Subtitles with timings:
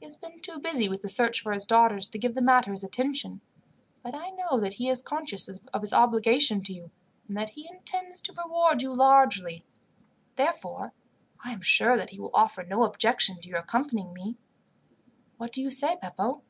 [0.00, 2.72] He has been too busy with the search for his daughters to give the matter
[2.72, 3.40] his attention,
[4.02, 6.90] but I know that he is conscious of his obligation to you,
[7.28, 9.64] and that he intends to reward you largely.
[10.34, 10.92] Therefore,
[11.44, 14.36] I am sure that he will offer no objection to your accompanying me.
[15.38, 16.42] "What do you say, Beppo?"